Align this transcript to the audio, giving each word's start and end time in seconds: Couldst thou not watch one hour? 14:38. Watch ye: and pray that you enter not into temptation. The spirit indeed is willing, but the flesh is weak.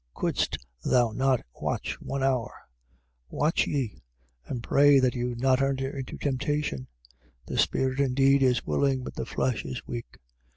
Couldst 0.15 0.57
thou 0.83 1.11
not 1.11 1.41
watch 1.53 2.01
one 2.01 2.23
hour? 2.23 2.49
14:38. 3.31 3.37
Watch 3.37 3.67
ye: 3.67 4.01
and 4.47 4.63
pray 4.63 4.97
that 4.97 5.13
you 5.13 5.29
enter 5.33 5.43
not 5.73 5.79
into 5.79 6.17
temptation. 6.17 6.87
The 7.45 7.59
spirit 7.59 7.99
indeed 7.99 8.41
is 8.41 8.65
willing, 8.65 9.03
but 9.03 9.13
the 9.13 9.27
flesh 9.27 9.63
is 9.63 9.85
weak. 9.85 10.17